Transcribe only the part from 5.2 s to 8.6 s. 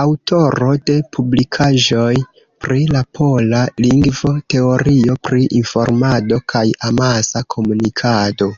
pri informado kaj amasa komunikado.